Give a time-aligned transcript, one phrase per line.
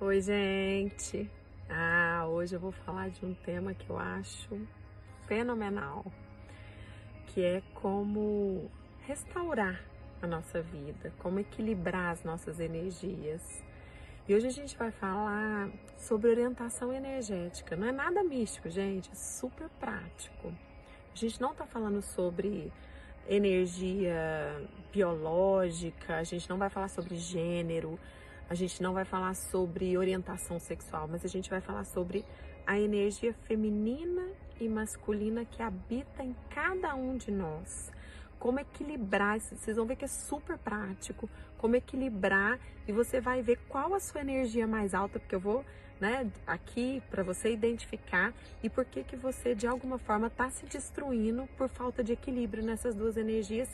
[0.00, 1.28] Oi, gente!
[1.68, 4.56] Ah, hoje eu vou falar de um tema que eu acho
[5.26, 6.06] fenomenal,
[7.26, 9.84] que é como restaurar
[10.22, 13.42] a nossa vida, como equilibrar as nossas energias.
[14.28, 17.74] E hoje a gente vai falar sobre orientação energética.
[17.74, 20.54] Não é nada místico, gente, é super prático.
[21.12, 22.72] A gente não está falando sobre
[23.28, 24.62] energia
[24.92, 27.98] biológica, a gente não vai falar sobre gênero,
[28.48, 32.24] a gente não vai falar sobre orientação sexual, mas a gente vai falar sobre
[32.66, 34.26] a energia feminina
[34.60, 37.90] e masculina que habita em cada um de nós.
[38.38, 43.58] Como equilibrar, vocês vão ver que é super prático, como equilibrar e você vai ver
[43.68, 45.64] qual a sua energia mais alta, porque eu vou
[46.00, 50.64] né, aqui para você identificar e por que que você de alguma forma está se
[50.66, 53.68] destruindo por falta de equilíbrio nessas duas energias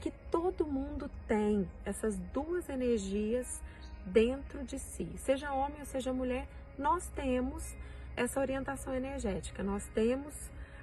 [0.00, 3.62] que todo mundo tem, essas duas energias
[4.04, 6.48] dentro de si, seja homem ou seja mulher,
[6.78, 7.76] nós temos
[8.16, 10.34] essa orientação energética, nós temos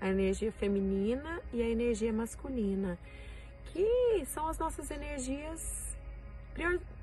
[0.00, 2.98] a energia feminina e a energia masculina,
[3.66, 5.96] que são as nossas energias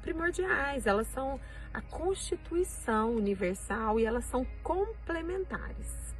[0.01, 1.39] primordiais, elas são
[1.73, 6.13] a constituição universal e elas são complementares.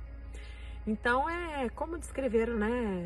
[0.87, 3.05] Então é como descreveram, né?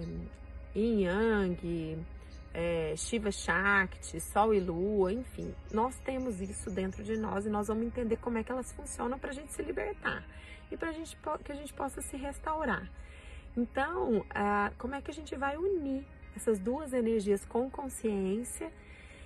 [0.76, 2.06] Yin Yang,
[2.54, 7.68] é, Shiva Shakti, Sol e Lua, enfim, nós temos isso dentro de nós e nós
[7.68, 10.24] vamos entender como é que elas funcionam para a gente se libertar
[10.72, 12.88] e para gente, que a gente possa se restaurar.
[13.58, 14.26] Então,
[14.78, 18.72] como é que a gente vai unir essas duas energias com consciência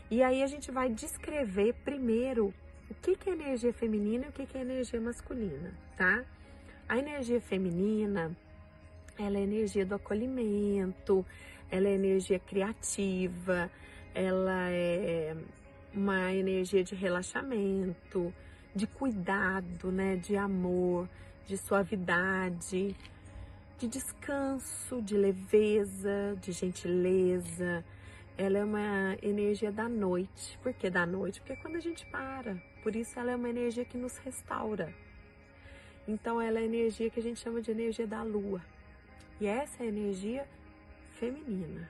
[0.09, 2.53] e aí a gente vai descrever primeiro
[2.89, 6.23] o que, que é energia feminina e o que, que é energia masculina, tá?
[6.88, 8.36] A energia feminina,
[9.17, 11.25] ela é energia do acolhimento,
[11.72, 13.70] ela é energia criativa,
[14.14, 15.36] ela é
[15.94, 18.34] uma energia de relaxamento,
[18.76, 21.10] de cuidado, né, de amor,
[21.45, 22.95] de suavidade,
[23.78, 27.83] de descanso, de leveza, de gentileza,
[28.38, 30.58] ela é uma energia da noite.
[30.61, 31.39] Por que da noite?
[31.39, 32.56] Porque é quando a gente para.
[32.83, 34.94] Por isso ela é uma energia que nos restaura.
[36.08, 38.61] Então ela é a energia que a gente chama de energia da lua.
[39.42, 40.48] E essa é energia
[41.20, 41.89] feminina.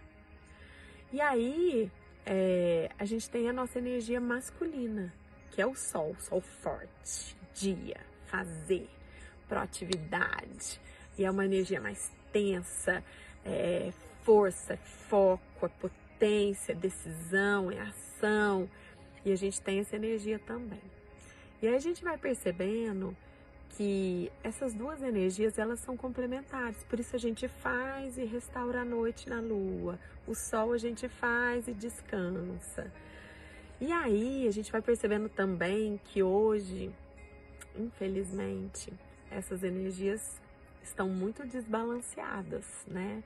[1.12, 1.92] E aí
[2.26, 5.14] é, a gente tem a nossa energia masculina,
[5.52, 8.90] que é o sol, sol forte, dia, fazer,
[9.48, 10.80] proatividade.
[11.18, 13.04] E é uma energia mais tensa,
[13.46, 13.92] é,
[14.24, 18.70] força, foco, é potência potência, decisão, é ação.
[19.24, 20.82] E a gente tem essa energia também.
[21.62, 23.16] E aí a gente vai percebendo
[23.70, 26.84] que essas duas energias elas são complementares.
[26.84, 30.00] Por isso a gente faz e restaura a noite na lua.
[30.28, 32.92] O sol a gente faz e descansa.
[33.80, 36.92] E aí a gente vai percebendo também que hoje,
[37.76, 38.92] infelizmente,
[39.30, 40.42] essas energias
[40.82, 43.24] estão muito desbalanceadas, né?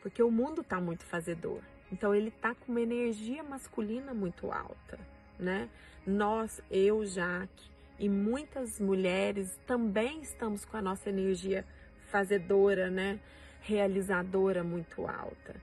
[0.00, 1.60] Porque o mundo está muito fazedor.
[1.92, 4.98] Então ele tá com uma energia masculina muito alta,
[5.38, 5.68] né?
[6.06, 11.64] Nós, eu, Jaque e muitas mulheres também estamos com a nossa energia
[12.10, 13.20] fazedora, né?
[13.60, 15.54] Realizadora muito alta.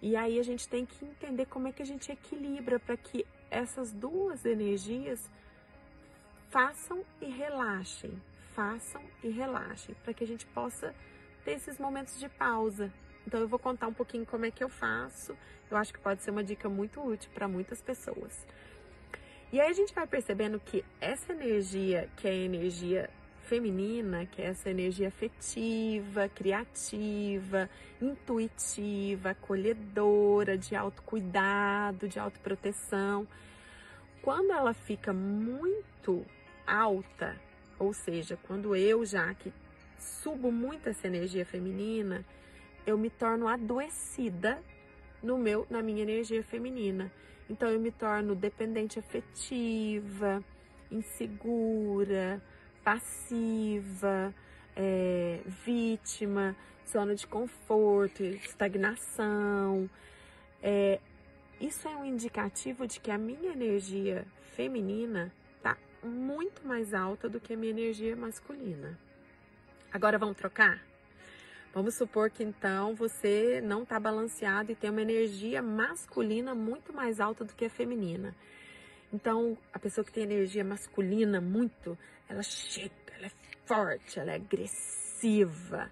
[0.00, 3.24] E aí a gente tem que entender como é que a gente equilibra para que
[3.50, 5.30] essas duas energias
[6.48, 8.20] façam e relaxem,
[8.54, 10.92] façam e relaxem, para que a gente possa
[11.44, 12.90] ter esses momentos de pausa,
[13.26, 15.36] então eu vou contar um pouquinho como é que eu faço.
[15.70, 18.46] Eu acho que pode ser uma dica muito útil para muitas pessoas.
[19.52, 23.10] E aí a gente vai percebendo que essa energia, que é a energia
[23.42, 27.68] feminina, que é essa energia afetiva, criativa,
[28.00, 33.28] intuitiva, acolhedora, de autocuidado, de autoproteção,
[34.22, 36.24] quando ela fica muito
[36.66, 37.38] alta,
[37.78, 39.52] ou seja, quando eu já que
[39.98, 42.24] subo muito essa energia feminina,
[42.86, 44.62] eu me torno adoecida
[45.22, 47.12] no meu, na minha energia feminina.
[47.52, 50.42] Então eu me torno dependente afetiva,
[50.90, 52.40] insegura,
[52.82, 54.34] passiva,
[54.74, 56.56] é, vítima,
[56.90, 59.88] zona de conforto, estagnação.
[60.62, 60.98] É,
[61.60, 64.26] isso é um indicativo de que a minha energia
[64.56, 68.98] feminina está muito mais alta do que a minha energia masculina.
[69.92, 70.80] Agora vamos trocar?
[71.74, 77.18] Vamos supor que então você não está balanceado e tem uma energia masculina muito mais
[77.18, 78.36] alta do que a feminina.
[79.10, 81.98] Então, a pessoa que tem energia masculina muito,
[82.28, 83.32] ela chega, ela é
[83.64, 85.90] forte, ela é agressiva,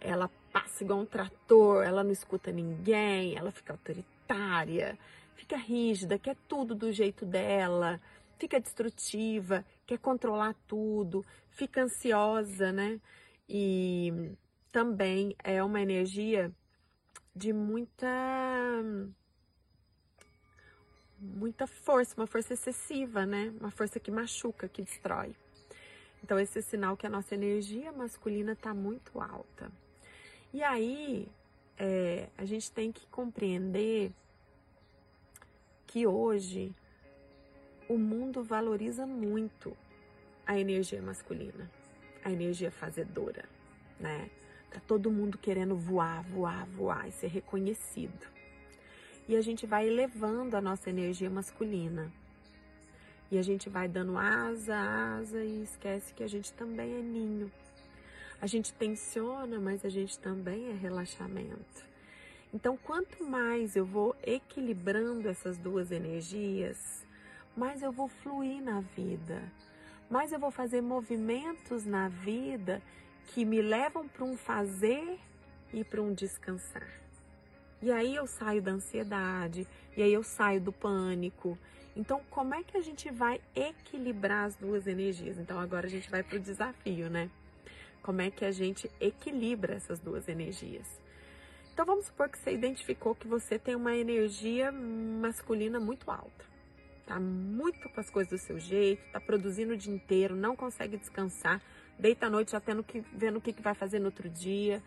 [0.00, 4.98] ela passa igual um trator, ela não escuta ninguém, ela fica autoritária,
[5.36, 8.00] fica rígida, quer tudo do jeito dela,
[8.36, 13.00] fica destrutiva, quer controlar tudo, fica ansiosa, né?
[13.48, 14.32] E
[14.72, 16.52] também é uma energia
[17.34, 18.08] de muita
[21.18, 23.52] muita força, uma força excessiva, né?
[23.60, 25.34] Uma força que machuca, que destrói.
[26.22, 29.70] Então esse é sinal que a nossa energia masculina está muito alta.
[30.52, 31.28] E aí
[31.78, 34.12] é, a gente tem que compreender
[35.86, 36.74] que hoje
[37.88, 39.76] o mundo valoriza muito
[40.46, 41.70] a energia masculina,
[42.24, 43.44] a energia fazedora,
[43.98, 44.30] né?
[44.70, 48.26] Tá todo mundo querendo voar, voar, voar e ser reconhecido.
[49.28, 52.10] E a gente vai elevando a nossa energia masculina.
[53.30, 57.50] E a gente vai dando asa, asa e esquece que a gente também é ninho.
[58.40, 61.84] A gente tensiona, mas a gente também é relaxamento.
[62.52, 67.06] Então, quanto mais eu vou equilibrando essas duas energias,
[67.56, 69.40] mais eu vou fluir na vida,
[70.10, 72.82] mais eu vou fazer movimentos na vida
[73.28, 75.18] que me levam para um fazer
[75.72, 76.88] e para um descansar.
[77.82, 81.56] E aí eu saio da ansiedade, e aí eu saio do pânico.
[81.96, 85.38] Então, como é que a gente vai equilibrar as duas energias?
[85.38, 87.30] Então, agora a gente vai para o desafio, né?
[88.02, 90.86] Como é que a gente equilibra essas duas energias?
[91.72, 96.44] Então, vamos supor que você identificou que você tem uma energia masculina muito alta.
[97.06, 100.96] Tá muito com as coisas do seu jeito, tá produzindo o dia inteiro, não consegue
[100.96, 101.60] descansar,
[102.00, 104.82] deita à noite já tendo que vendo o que, que vai fazer no outro dia.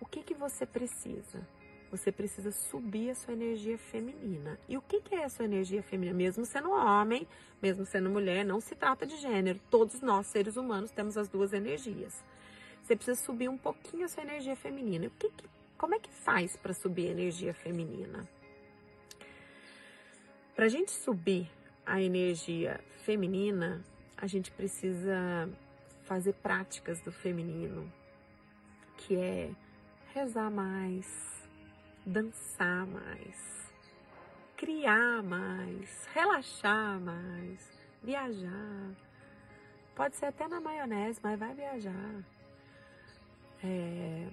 [0.00, 1.46] O que que você precisa?
[1.90, 4.58] Você precisa subir a sua energia feminina.
[4.66, 6.16] E o que, que é a sua energia feminina?
[6.16, 7.28] Mesmo sendo homem,
[7.62, 9.60] mesmo sendo mulher, não se trata de gênero.
[9.70, 12.24] Todos nós, seres humanos, temos as duas energias.
[12.82, 15.06] Você precisa subir um pouquinho a sua energia feminina.
[15.06, 15.44] O que, que
[15.76, 18.26] como é que faz para subir a energia feminina?
[20.54, 21.50] Para a gente subir
[21.84, 23.84] a energia feminina,
[24.16, 25.48] a gente precisa
[26.04, 27.90] fazer práticas do feminino,
[28.96, 29.50] que é
[30.12, 31.48] rezar mais,
[32.04, 33.72] dançar mais,
[34.56, 37.70] criar mais, relaxar mais,
[38.02, 38.90] viajar.
[39.94, 42.24] Pode ser até na maionese, mas vai viajar.
[43.62, 44.28] É...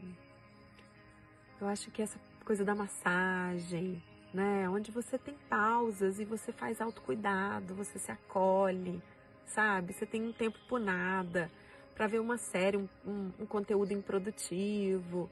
[1.59, 4.01] Eu acho que essa coisa da massagem,
[4.33, 4.69] né?
[4.69, 9.01] Onde você tem pausas e você faz autocuidado, você se acolhe,
[9.49, 9.93] sabe?
[9.93, 11.49] Você tem um tempo por nada
[11.95, 15.29] para ver uma série, um, um, um conteúdo improdutivo,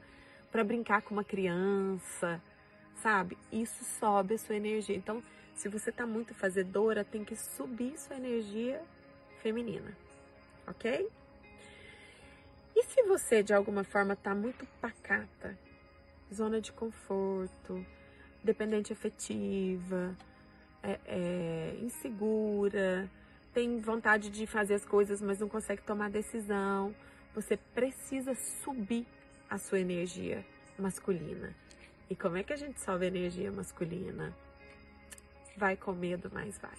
[0.50, 2.42] para brincar com uma criança,
[2.96, 3.38] sabe?
[3.50, 4.96] Isso sobe a sua energia.
[4.96, 5.22] Então,
[5.54, 8.82] se você tá muito fazedora, tem que subir sua energia
[9.42, 9.96] feminina,
[10.66, 11.08] ok?
[12.76, 15.58] E se você de alguma forma tá muito pacata,
[16.32, 17.84] zona de conforto,
[18.44, 20.16] dependente afetiva,
[20.82, 23.10] é, é, insegura,
[23.58, 26.94] tem vontade de fazer as coisas, mas não consegue tomar decisão.
[27.34, 28.32] Você precisa
[28.62, 29.04] subir
[29.50, 30.46] a sua energia
[30.78, 31.52] masculina.
[32.08, 34.32] E como é que a gente sobe a energia masculina?
[35.56, 36.78] Vai com medo, mas vai.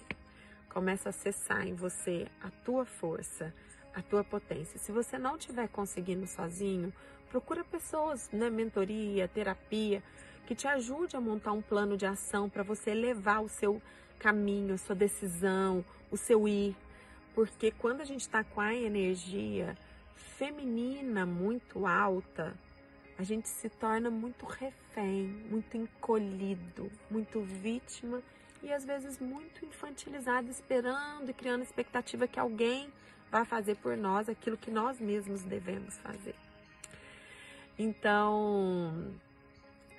[0.72, 3.52] Começa a acessar em você a tua força,
[3.94, 4.78] a tua potência.
[4.78, 6.90] Se você não estiver conseguindo sozinho,
[7.28, 10.02] procura pessoas, né, mentoria, terapia,
[10.46, 13.82] que te ajude a montar um plano de ação para você levar o seu
[14.20, 16.76] caminho, sua decisão, o seu ir.
[17.34, 19.76] Porque quando a gente está com a energia
[20.14, 22.54] feminina muito alta,
[23.18, 28.22] a gente se torna muito refém, muito encolhido, muito vítima
[28.62, 32.92] e às vezes muito infantilizado, esperando e criando expectativa que alguém
[33.30, 36.34] vai fazer por nós aquilo que nós mesmos devemos fazer.
[37.78, 39.12] Então,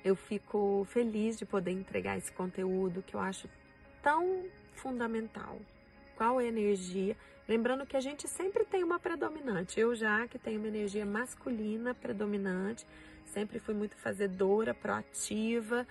[0.03, 3.47] eu fico feliz de poder entregar esse conteúdo que eu acho
[4.01, 5.59] tão fundamental.
[6.15, 7.15] Qual é a energia?
[7.47, 9.79] Lembrando que a gente sempre tem uma predominante.
[9.79, 12.85] Eu já que tenho uma energia masculina predominante,
[13.25, 15.87] sempre fui muito fazedora, proativa.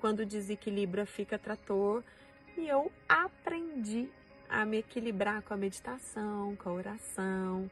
[0.00, 2.02] Quando desequilibra, fica trator.
[2.56, 4.08] E eu aprendi
[4.48, 7.70] a me equilibrar com a meditação, com a oração,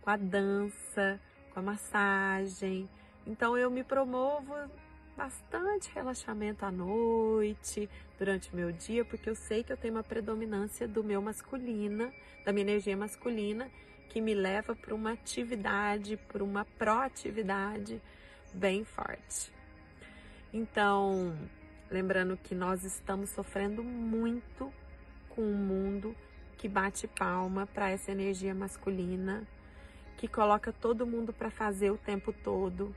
[0.00, 1.20] com a dança,
[1.52, 2.88] com a massagem.
[3.26, 4.54] Então eu me promovo
[5.16, 7.88] bastante relaxamento à noite,
[8.18, 12.12] durante o meu dia, porque eu sei que eu tenho uma predominância do meu masculina,
[12.44, 13.70] da minha energia masculina,
[14.08, 18.00] que me leva para uma atividade, para uma proatividade
[18.52, 19.52] bem forte.
[20.52, 21.34] Então,
[21.90, 24.72] lembrando que nós estamos sofrendo muito
[25.30, 26.14] com um mundo
[26.58, 29.42] que bate palma para essa energia masculina,
[30.16, 32.94] que coloca todo mundo para fazer o tempo todo,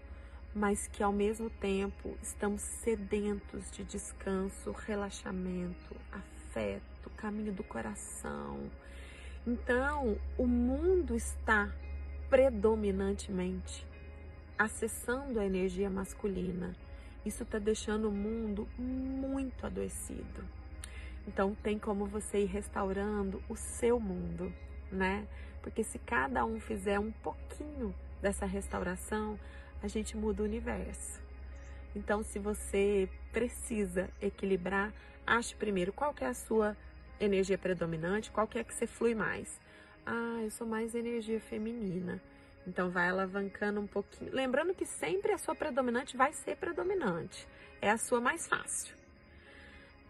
[0.56, 8.72] mas que ao mesmo tempo estamos sedentos de descanso, relaxamento, afeto, caminho do coração.
[9.46, 11.70] Então, o mundo está
[12.30, 13.86] predominantemente
[14.58, 16.74] acessando a energia masculina.
[17.26, 20.42] Isso está deixando o mundo muito adoecido.
[21.28, 24.54] Então, tem como você ir restaurando o seu mundo,
[24.90, 25.28] né?
[25.62, 29.38] Porque se cada um fizer um pouquinho dessa restauração,
[29.82, 31.22] a gente muda o universo.
[31.96, 34.94] Então, se você precisa equilibrar,
[35.26, 36.76] ache primeiro qual que é a sua
[37.20, 39.60] energia predominante, qual que é que você flui mais.
[40.06, 42.22] Ah, eu sou mais energia feminina.
[42.68, 44.34] Então vai alavancando um pouquinho.
[44.34, 47.48] Lembrando que sempre a sua predominante vai ser predominante.
[47.82, 48.96] É a sua mais fácil.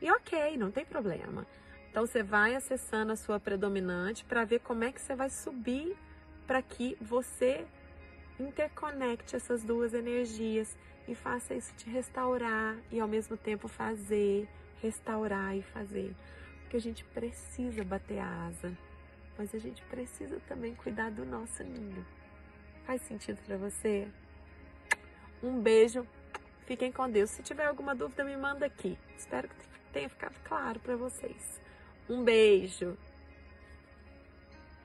[0.02, 1.46] E ok, não tem problema.
[1.90, 5.96] Então você vai acessando a sua predominante para ver como é que você vai subir
[6.46, 7.66] para que você
[8.40, 10.76] interconecte essas duas energias
[11.08, 14.48] e faça isso te restaurar e ao mesmo tempo fazer,
[14.82, 16.16] restaurar e fazer.
[16.62, 18.76] Porque a gente precisa bater a asa,
[19.38, 22.06] mas a gente precisa também cuidar do nosso ninho.
[22.86, 24.08] Faz sentido para você?
[25.42, 26.06] Um beijo.
[26.66, 27.30] Fiquem com Deus.
[27.30, 28.98] Se tiver alguma dúvida, me manda aqui.
[29.18, 29.56] Espero que
[29.94, 31.62] tenha ficado claro para vocês.
[32.10, 32.98] Um beijo.